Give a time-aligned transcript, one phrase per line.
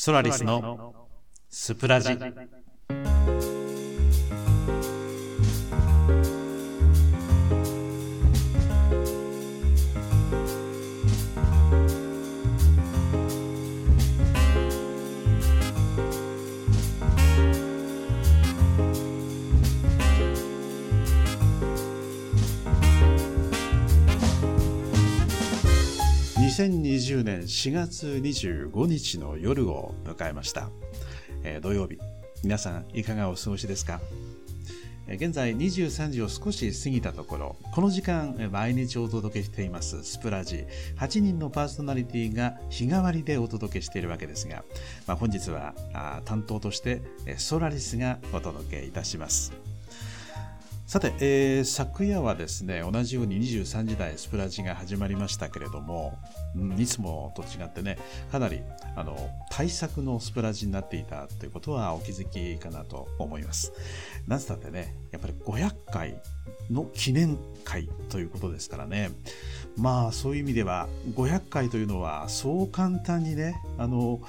[0.00, 0.94] ソラリスの
[1.50, 2.16] スプラジ。
[26.40, 30.70] 2020年4月25日の夜を迎えました、
[31.44, 31.98] えー、土曜日
[32.42, 34.00] 皆さんいかがお過ごしですか？
[35.06, 40.64] 現在23時を少し過ぎたところ、この時間毎日お届けしていますスプラジ。
[40.96, 44.64] 8人のパーソナリティが日替わりでお届けしているわけですが、
[45.06, 45.74] まあ、本日は
[46.24, 47.02] 担当として
[47.36, 49.52] ソラリスがお届けいたします。
[50.90, 56.18] さて、えー、昨夜はですね、同じように23時台スプラジが始まりましたけれども、
[56.56, 57.96] うん、いつもと違ってね、
[58.32, 58.60] かなり
[58.96, 59.16] あの
[59.52, 63.72] 対策のスプラジになっていたということはお気づきかなと思います。
[64.26, 66.20] なぜだってね、やっぱり500回
[66.68, 69.12] の記念会ということですからね、
[69.76, 74.20] まあそういう意味では500回というのはそう簡単にね、あの、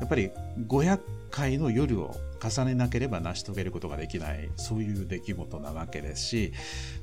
[0.00, 0.32] やっぱり
[0.68, 6.52] 500回の夜を重ねなければ成し遂げることができない、そういう出来事なわけですし、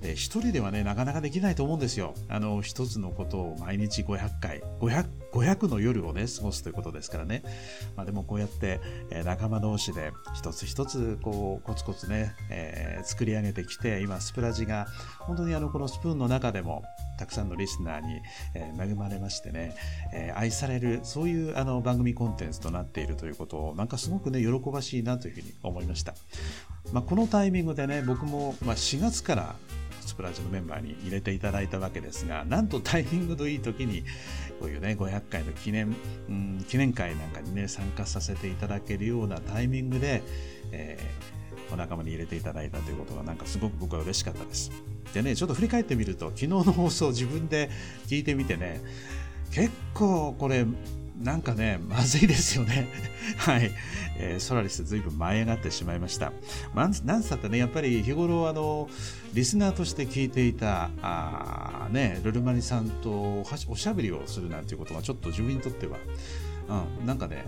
[0.01, 2.13] え一人ではね、なかなかできないと思うんですよ。
[2.29, 7.43] あの、一つのことを毎日500回、500 500の夜をね、過ごすということですからね。
[7.95, 8.79] まあでもこうやって、
[9.11, 14.87] え、仲間同士で一つ一つこうコツコツね、えー、作り上げてきて、今スプラジが
[15.19, 16.83] 本当にあのこのスプーンの中でも
[17.17, 18.21] たくさんのリスナーに、
[18.53, 19.75] えー、恵まれましてね、
[20.13, 26.13] え愛される、そういうあの番組コンテンツとなっているということを、なんかすごくね、喜ばしいなというふうに思いました。
[26.93, 29.55] まあ、このタイミングでね、僕も、まあ、4月から
[30.07, 34.03] スプラジのメンバーに入れていただいたわけですが、なんとタイミングのいい時に、
[34.59, 35.95] こういうね、500回の記念、
[36.29, 40.23] うん、記念会なんかにね、参加させていただけるようなタイミングで、
[40.71, 41.36] えー、
[41.71, 44.71] お仲間に入れていただいたということが、なんかすごく僕は嬉しかったです。
[45.13, 47.69] でね、ちょっと振り返ってみると、昨日の放送自分で
[48.07, 48.81] 聞いてみてね、
[49.51, 50.65] 結構これ
[51.21, 52.87] なんかね、まずいですよね。
[53.37, 53.71] はい。
[54.19, 56.31] えー、ソラリスずいぶん舞い上がってしまいました。
[56.73, 58.87] ま、なんつったってね、やっぱり日頃、あの、
[59.33, 63.11] リスナーとして聞いていた、あね、ルルマニさんと
[63.67, 65.97] おしゃべりをするなんていうことがちょっと自分にとっては、
[66.69, 67.45] うん、なんかね、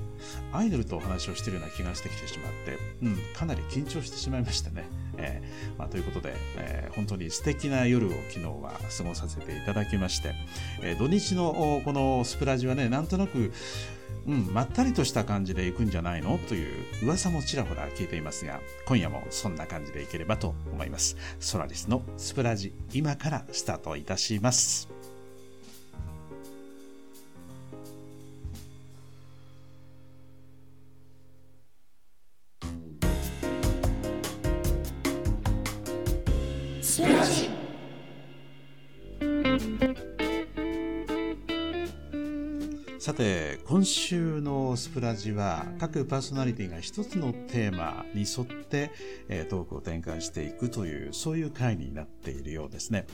[0.54, 4.86] アイドルとお話をしてるような気がしてきてしまって、うん、かなり緊張してしまいましたね。
[5.18, 10.34] えーまあ、ということで、えー、本当に素敵な夜を昨日は過ごさせていただきまして、
[10.82, 13.52] えー、土日のこのスプラジはね、なんとなく、
[14.26, 16.38] うん、まったりとした感じで行くんじゃないの？
[16.48, 21.18] という噂もちらほら聞いていますが、今夜もそんな感じでいければと思います。
[21.40, 24.90] ソラリスのスプラジ、今からスタートいたします。
[43.00, 48.92] さて、今週のスプラジは各パーソナリティが一つのテーマに沿って、
[49.30, 53.08] えトークを展開していくという、そういう回になっているようですね。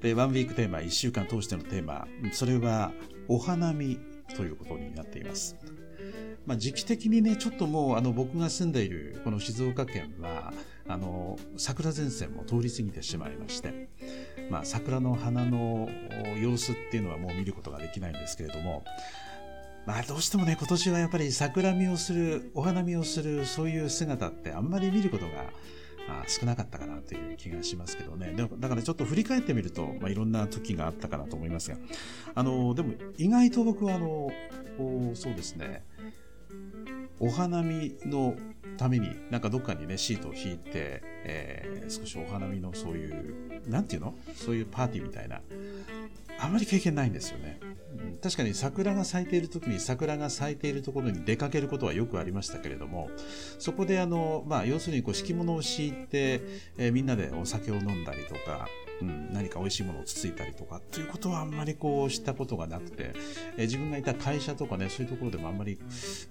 [0.00, 2.90] で、ワンウィークテーマ、一週間通してのテーマ、それは
[3.28, 3.98] お花見
[4.34, 5.56] ということになっています。
[6.46, 10.54] まあ、時期的にね、ちょっともうあの僕が住んでいるこの静岡県は、
[10.88, 13.90] あの、桜前線も通り過ぎてしまいまして、
[14.50, 15.88] まあ、桜の花の
[16.40, 18.84] 様子っていうのはもう見ることができないんですけれども、
[19.86, 25.32] まあどうしてもね、今年はやっぱり桜見をする、お花見をする、そういう姿ってあんまり見ることが
[26.08, 28.32] あ少なかったかなという気がしますけどね。
[28.32, 31.76] でもだからちょっと振り返ってみると、まあ、いろんな時があったかなと思いますが、
[32.34, 34.30] あの、でも意外と僕はあの、
[35.14, 35.84] そうですね、
[37.20, 38.36] お花見の
[38.76, 44.14] ために、なんかどっかにね、シートを引いて、えー、少しお花見のそういう、なんていうの？
[44.34, 45.40] そういうパーティーみたいな、
[46.38, 47.58] あまり経験ないんですよね。
[47.98, 53.10] うん、確かに桜が咲いている時に桜が咲いているところに出かけることはよくありましたけれども、
[53.58, 56.40] そこであの、まあ、要するにこう敷物を敷いて、
[56.76, 58.68] えー、みんなでお酒を飲んだりとか、
[59.00, 63.12] うん、何か美味しいものをつついたりとかっていうことはあんまりこう知ったことがなくて、
[63.56, 65.78] え、自分がいた会社とかね、そういうところでもあんまり、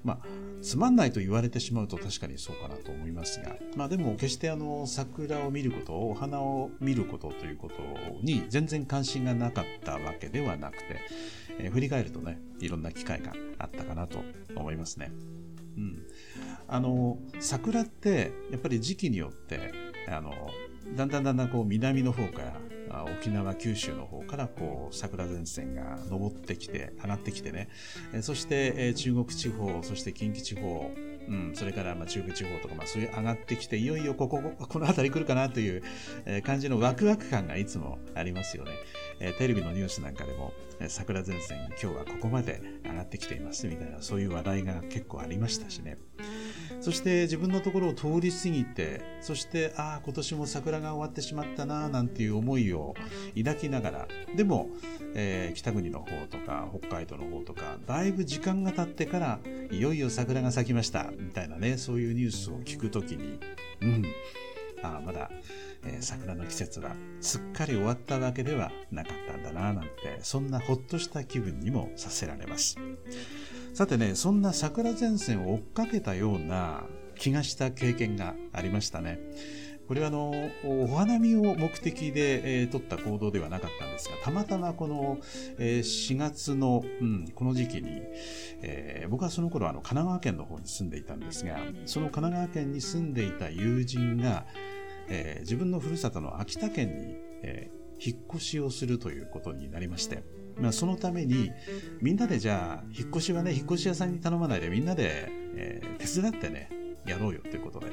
[0.03, 0.19] まあ、
[0.61, 7.75] つまんないと言われてしまうと確かにそうかなと思いますが、まあでも決してあの、桜を見ること、お花を見ることということ
[8.21, 11.01] に全然関心がなかったわけではなくて、
[11.59, 14.19] えー、振り返るとね、いろんな機会があったかなと
[14.55, 15.11] 思いますね。
[15.77, 16.03] うん。
[16.67, 19.71] あの、桜ってやっぱり時期によって、
[20.09, 20.33] あの、
[20.95, 22.41] だんだんだんだんこう南の方か
[22.89, 27.69] ら沖縄、九州の方からこう桜前線が上ってきて、上がってきてね、
[28.21, 30.89] そして中国地方、そして近畿地方、
[31.27, 35.83] うん、それからまあ中国地方とか、まあ、そういう上がってきて、いよいよここ、この辺り来るかなという
[36.43, 38.71] 感じのワクワク感がいつもありますよね。
[39.37, 40.53] テレビのニュースなんかでも、
[40.87, 45.97] 桜前線、今日はここまで上がってきていますみたいな、そういう話題が結構ありましたしね。
[46.79, 52.93] そして自分のところを通り過ぎて、そしてああ、今年も桜が終わってしまったな、なんていう思いを
[53.35, 54.69] 抱きながら、でも、
[55.15, 59.39] えー、北国の方とか北海道の方とか、だいぶ時間が経ってから、
[59.71, 63.39] いよいよ桜が咲きました、みたいなね、そういうニュースを聞くときに、
[63.81, 64.05] うん、
[64.83, 65.29] ああ、まだ、
[65.85, 72.77] えー、桜の季節はすっかり終わったわけではなかったんだな、なんて、そんなほっとした気分にもさせられます。
[73.73, 76.83] さてね、そんな桜前線を追っかけたような
[77.15, 79.19] 気がした経験がありましたね。
[79.87, 85.19] これはあの、お花見を目的で、えー、取った行動ではなかったんですが、たまたまこの、
[85.57, 88.01] えー、4月の、うん、この時期に、
[88.61, 94.45] えー、僕はその頃あの神奈川県の方に住んでいたんですが、その神奈川県に住んでいた友人が、
[95.07, 100.23] えー、自分のふるさとの秋田県に、えー、引っ越しをするということになりまして、
[100.59, 101.51] まあ、そのために、
[102.01, 106.69] みんなでじゃあ、引っ越しはね、引っ越し屋さんに頼まないで、みんなで、えー、手伝ってね、
[107.05, 107.87] やろうよということで、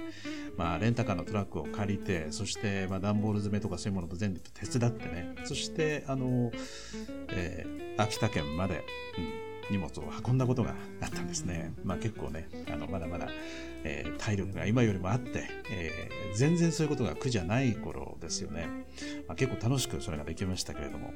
[0.56, 6.52] まあ、レンタカーのトラックを借りて、そして、まあ、段ボール詰めとかそういうものと全部手伝ってね、そして、あの、
[7.30, 8.84] えー、秋田県まで、
[9.18, 11.72] うん荷物を運んだことがあったんですね。
[11.84, 13.28] まあ結構ね、あの、まだまだ、
[13.84, 18.68] えー、体力が今よりもあって、えー、全然そういうことが苦じゃない頃ですよね。
[19.26, 21.12] まあ、結構楽しくそれができましたけれども、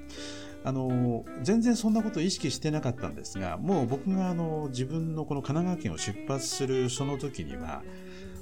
[0.64, 7.82] あの、全然そんなことを意識してなかったんですが、もう僕があの、自分のこの神奈川県を出発するその時には、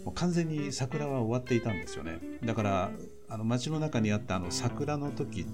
[0.06, 2.20] もう完全に桜は終わっていたんですよね。
[2.44, 2.90] だから、
[3.28, 5.44] あの街の中にあったあの桜の時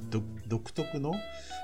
[0.46, 1.14] 独特の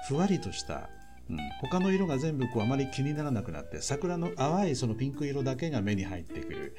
[0.09, 0.89] ふわりとした
[1.31, 6.77] うん、他の色が全部こうあまり気にならなくなって桜の淡いそのピンク色だけが目に入ってくる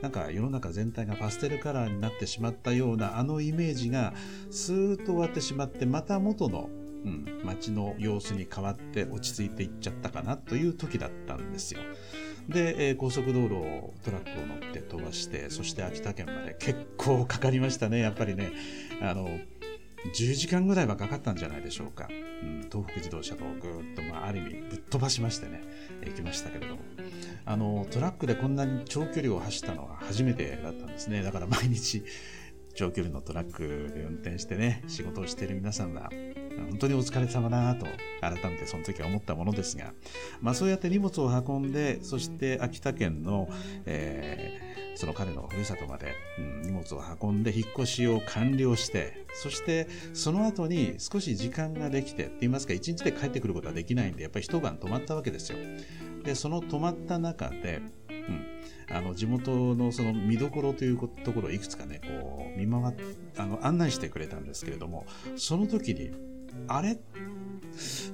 [0.00, 4.12] なんか世の中全体がパステルカラーになってしまったようなあのイメージが
[4.50, 6.68] スーッと終わってしまってまた元の、
[7.04, 11.80] うん、街の様子に変わって落ち着いていっちゃったかなという時だったんですよ。
[12.48, 18.52] で、えー、高速道路をトラックを乗って飛ばしてそして秋田県まで結構かかりましたねやっぱりね
[19.00, 19.28] あの
[20.14, 22.08] 10時間ぐらいはかかったんじゃないでしょうか。
[22.42, 25.62] うん、東北自動車とぐーっと、まあ、ある意味ぶっ飛ばしましてね、
[26.04, 26.82] 行きましたけれども、
[27.44, 31.22] あの、トラックでこんなに長距離を走ったのは初めてだったんですね。
[31.22, 32.02] だから毎日、
[32.74, 36.10] 長距離のトラックで運転してね、仕事をしている皆さんは、
[36.68, 37.86] 本当にお疲れ様だなと、
[38.20, 39.92] 改めてその時は思ったものですが、
[40.40, 43.48] まあそうやって荷物を運んで、そして秋田県の、
[43.86, 55.58] えーその彼のふるさとまで、うん、荷物を運んで引っ越しを完了して、そしてその後に少し時間ができて、って言いますか、一日で帰ってくることはできないんで、やっぱり一晩泊まったわけですよ。
[56.24, 62.96] で、その泊まった中で、うん、あの地元のその見どころというところをいくつかね、こう見回っ
[63.38, 65.06] あの案内してくれたんですけれども、
[65.36, 66.12] その時に、
[66.68, 66.98] あれ？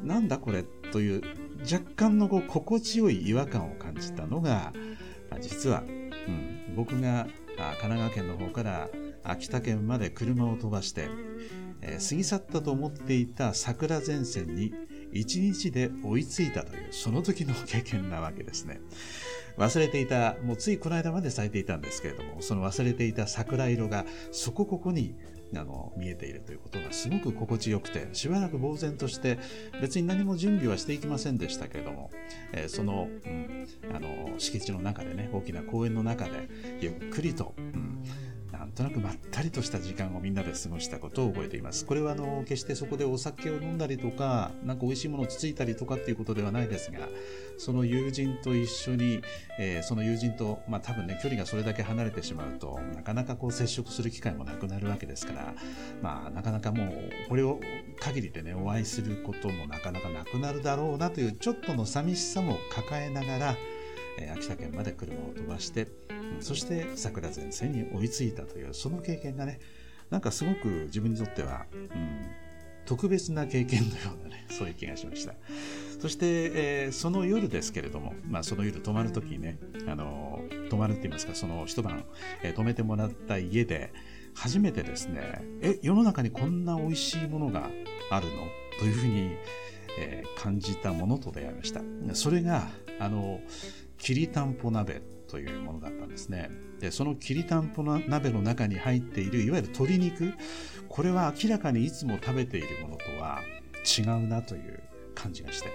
[0.02, 0.64] なんだこれ？
[0.92, 1.22] という
[1.60, 4.72] 若干のこう心地よい違和感を感じたのが、
[5.40, 5.82] 実は
[6.28, 8.88] うん、僕が神奈川県の方から
[9.24, 11.08] 秋田県まで車を飛ばして、
[11.82, 14.72] えー、過ぎ去ったと思っていた桜前線に
[15.12, 18.80] 一日で追いついたというその時の経験なわけですね。
[19.56, 25.16] 忘れていた、もうついこの間まで咲いていたんですけれども、その忘れていた桜色がそこここに
[25.54, 29.38] あの見えているということがすごく心地よくてしばらく呆然として
[29.80, 32.10] 別に何も準備はしていきませんでしたけれども、
[32.52, 36.48] えー、その,、うん、あの敷地の中でね大きな公園の中で
[36.80, 38.04] ゆっくりと、うん
[38.68, 41.86] なんとなくまったりとした時間をみんなで過ごしたことを覚えています。
[41.86, 47.08] これはあの決してそこでお酒を飲んだりとか、なんか美味しいものをつついたりとかっていうことではないですが、
[47.56, 49.22] その友人と一緒に、
[49.58, 55.54] えー、その友人と、まあ多分ね、距離がそれだけ離れてしまうと、なかなかこう接触する機会もなくなるわけですから、
[56.02, 57.60] まあなかなかもう、これを
[58.00, 63.56] 限りでね、お会いすることもなかなかなくなるだろうなという、ちょっとの寂しさも抱えながら、
[64.20, 65.88] え、秋田県まで車を飛ばして、
[66.40, 69.60] そして桜前線に追いついたという、その経験がね、
[70.10, 71.88] なんかすごく自分にとっては、うん、
[72.86, 75.34] 特別な経験のようなね、そういう気がしました。
[76.00, 82.04] そして、えー、その夜ですけれども、まあその夜泊まるときにね、あの、泊まるって言いますか、その一晩、
[82.42, 83.92] えー、泊めてもらった家で、
[84.34, 87.68] 初めてですね、え、世の中にこんな美味しいものが
[88.10, 88.32] あるの？
[88.78, 89.32] というふうに、
[89.98, 91.82] えー、感じたものと出会いました。
[92.14, 92.68] それが、
[93.00, 93.40] あの、
[93.98, 96.50] きりたんぽ鍋というものだったんですね。
[96.80, 100.32] で、そのきりたんぽの鍋の中に入っているいわゆる鶏肉、
[100.88, 103.40] これは明らかにいつも食べているものとは
[103.98, 104.82] 違うなという
[105.14, 105.68] 感じがして、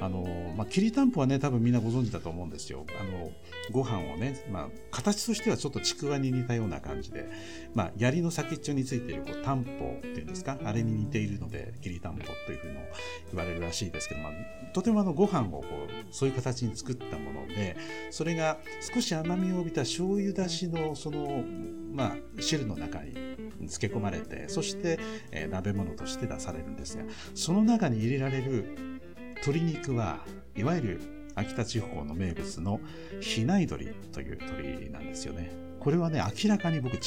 [0.00, 2.86] あの、まあ、きりたんぽはね、多分みんなご存知だと思うんですよ。
[2.98, 3.30] あの、
[3.70, 7.28] ご飯をね、まあ、形としてはちょっとちくわに似たような感じで、
[7.74, 12.74] まあ、槍の先っちょについているこう担保っていうんですか、あれに似ているので、きりたんぽというふうに
[13.32, 14.32] 言われるらしいですけど、まあ、
[14.72, 17.76] とてもあの、ご飯をこう、そういう形に作ったもので、
[18.10, 18.58] それが
[18.94, 21.44] 少し甘みを帯びた醤油だしの、その、
[21.92, 23.12] まあ、汁の中に
[23.60, 24.98] 漬け込まれて、そして、
[25.32, 27.04] えー、鍋物として出されるんですが、
[27.34, 28.99] その中に入れられる
[29.40, 30.20] 鶏肉は
[30.56, 31.00] いわゆる
[31.34, 32.80] 秋田地方の名物の
[33.20, 35.50] 比内鶏という鶏なんですよね。
[35.80, 37.00] これはね、明らかに僕違っ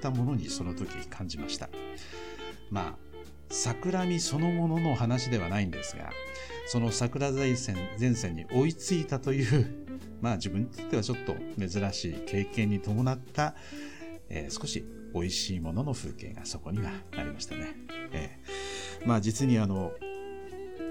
[0.00, 1.68] たものにその時感じました。
[2.70, 3.10] まあ、
[3.50, 6.10] 桜見そのものの話ではないんですが、
[6.66, 9.88] その桜前線前線に追いついたという、
[10.22, 13.56] まあ自分にとってはちょっと珍しい経験に伴った、
[14.28, 17.74] えー、少し美味しいものの風景がそこにはありましたね。
[18.12, 19.92] えー、まあ実にあの、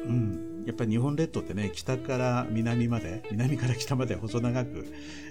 [0.05, 4.85] うん、やっぱり日本列島ってね、北から南まで、南から北まで細長く、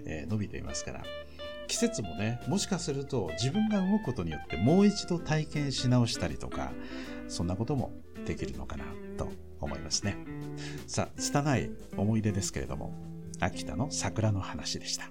[0.05, 1.03] えー、伸びていますから、
[1.69, 6.73] 季節もね、もしかすると自分が動くことによってもう一度体験し直したりとか、
[7.29, 7.93] そんなことも
[8.27, 8.85] できるのかな
[9.17, 9.29] と
[9.61, 10.17] 思いますね。
[10.87, 12.95] さあ、拙い思い出ですけれども、
[13.41, 15.11] 秋田の桜の話でした。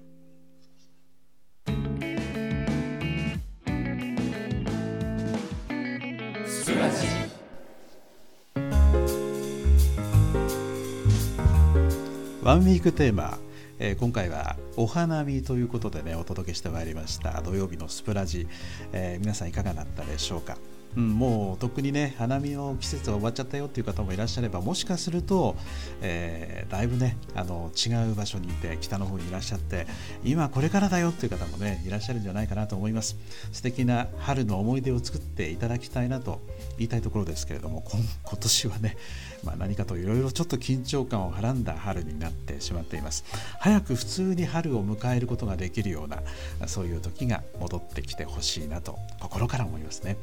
[12.48, 13.38] ワンウィークテーマ、
[13.78, 17.42] えー、今回はお花見ということでねお届けしてまいりました。
[17.42, 18.48] 土曜日のスプラジ、
[18.94, 20.56] えー、皆さんいかがだったでしょうか？
[20.96, 25.56] うん、もうとっくにね花見の季節が終わっちゃったよっていう方もいらっしゃればもしかすると、
[26.02, 29.86] えー、だいぶねあの違う場所にいて北の方にいらっしゃって
[30.24, 33.16] 今これからだよっていう方もねいらっしゃるんじゃないかなと思います
[33.52, 36.42] 素敵な春の思い出を作っていただきたいなと
[36.78, 37.84] 言いたいところですけれども
[38.24, 38.98] 今年はね、
[39.44, 43.24] まあ、何かといろいろちょっと緊張感をはらんだ春になってしまっています
[43.60, 46.24] 早く普通に春を迎えることができるような
[46.68, 50.18] そういう時が戻ってきてほしいなと心から思いますね。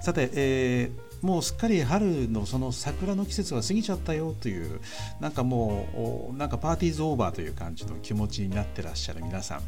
[0.00, 4.80] さて、えー、もうすっかり春のその桜の季節は過ぎちゃったよという
[5.20, 9.60] なんかもうなんかパーティーズオーバーという感じの気持ちになってらっしゃる皆さん、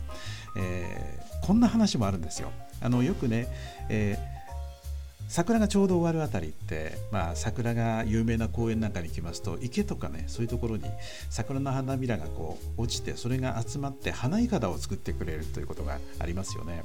[0.58, 2.50] えー、こんな話もあるんですよ。
[2.82, 3.48] あのよくね、
[3.88, 4.35] えー
[5.28, 10.84] 桜がちょうど終わるあたりって、まあ、桜が有名な公園なんかに行きますと池とかねそういうところに
[11.30, 16.82] 桜の花びらがこう落ちてそれが集まって花いかだを作ってくれるということがありますよね。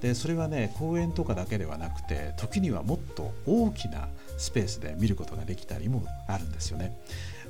[0.00, 6.98] でそれはね公園とかだけではなくて時にはもっと大きなスペースで見ることができたりもあるんですよね。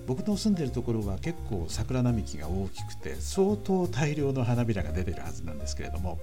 [0.07, 6.19] 僕の住んでるところは結構桜並木が大きくて相当大量の花びらが出てるはずなんですけれども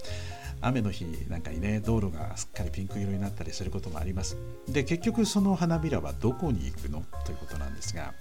[0.64, 7.04] 雨の日なんかにね道路がすっかりピンク色になったりすることもありますで結局その花びらはどこに行くの？
[7.26, 8.14] ということなんですが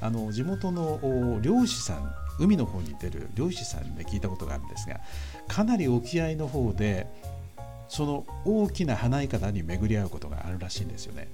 [0.00, 5.00] あの地元の漁師さん海の方に出る漁師さんで、聞いたことがあるんですが
[5.46, 7.06] かなり沖合の方で
[7.88, 11.28] その大きな花いかだに巡り合うことがあるらしいんですよね。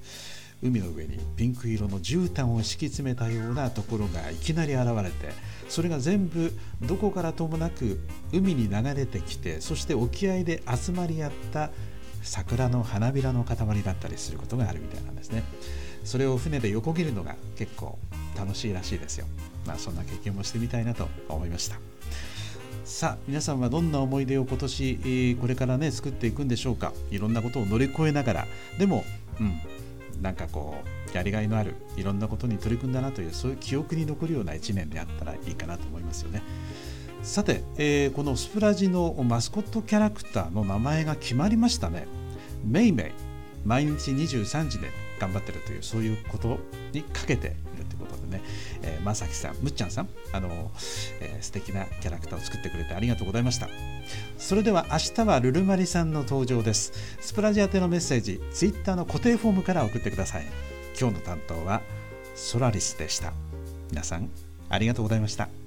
[0.62, 5.34] 海の上にピンク色の絨毯を敷き詰めたようなところがいきなり現れて
[5.68, 8.00] それが全部どこからともなく
[8.32, 11.70] 海に流れてきてそして沖合で集まり合った
[12.22, 15.44] 桜の花びらの塊だったりすることがあるみたいなんですね。
[16.04, 17.98] それを船で横切るのが結構
[18.36, 19.26] 楽しいらしいですよ。
[19.66, 21.78] まあそんな経験もしてみたいなと思いました。
[22.84, 26.92] さあ皆さんはどんな思い出を今年これからね作っていくんでしょうか。
[27.10, 28.46] いろんなことを乗り越えながら。
[28.78, 29.04] でも
[29.40, 29.60] うん
[30.20, 30.82] なんかこ
[31.12, 36.42] うやりがいのあるいろんなことに取り組んだなというそういう記憶に残るような一年であったらいいかなと思いますよね。
[37.22, 42.06] さて、えー、このスプラジのマスコットキャラクターの名前が決まりましたね。
[42.64, 46.58] メイメイ毎日23時で頑張ってるというそういうこと
[46.92, 47.56] にかけて
[48.26, 48.42] ことでね、
[48.82, 50.70] えー、まさきさん、むっちゃんさん、あの、
[51.20, 53.68] えー、素敵なキャラクターを作ってくれてありがとうございました。
[54.38, 56.92] それでは明日はルルマリさんの登場です。
[57.20, 60.46] スプラジアテのメッセージ、ツイッターの固定フォームから送ってください。
[60.98, 61.82] 今日の担当は
[62.34, 63.32] ソラリスでした。
[63.90, 64.30] 皆さん、
[64.68, 65.65] ありがとうございました。